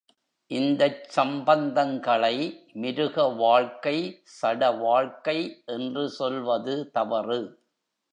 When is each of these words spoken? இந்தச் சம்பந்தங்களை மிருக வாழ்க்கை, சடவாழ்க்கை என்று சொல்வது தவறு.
இந்தச் 0.51 1.03
சம்பந்தங்களை 1.15 2.37
மிருக 2.73 3.27
வாழ்க்கை, 3.33 3.93
சடவாழ்க்கை 4.41 5.37
என்று 5.65 6.09
சொல்வது 6.09 6.75
தவறு. 6.91 7.39